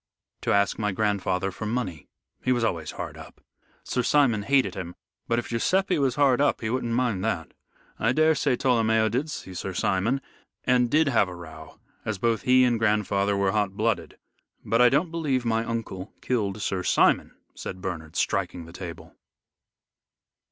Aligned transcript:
"To 0.41 0.51
ask 0.51 0.79
my 0.79 0.91
grandfather 0.91 1.51
for 1.51 1.67
money. 1.67 2.07
He 2.43 2.51
was 2.51 2.63
always 2.63 2.89
hard 2.89 3.17
up. 3.17 3.39
Sir 3.83 4.01
Simon 4.01 4.41
hated 4.41 4.73
him, 4.73 4.95
but 5.27 5.37
if 5.37 5.49
Guiseppe 5.51 5.99
was 5.99 6.15
hard 6.15 6.41
up 6.41 6.61
he 6.61 6.71
wouldn't 6.71 6.95
mind 6.95 7.23
that. 7.23 7.53
I 7.99 8.11
daresay 8.11 8.55
Tolomeo 8.55 9.09
did 9.09 9.29
see 9.29 9.53
Sir 9.53 9.75
Simon, 9.75 10.19
and 10.63 10.89
did 10.89 11.07
have 11.09 11.29
a 11.29 11.35
row, 11.35 11.79
as 12.03 12.17
both 12.17 12.41
he 12.41 12.63
and 12.63 12.79
grandfather 12.79 13.37
were 13.37 13.51
hot 13.51 13.73
blooded. 13.77 14.17
But 14.65 14.81
I 14.81 14.89
don't 14.89 15.11
believe 15.11 15.45
my 15.45 15.63
uncle 15.63 16.11
killed 16.19 16.59
Sir 16.63 16.81
Simon," 16.81 17.35
said 17.53 17.79
Bernard, 17.79 18.15
striking 18.15 18.65
the 18.65 18.73
table. 18.73 19.13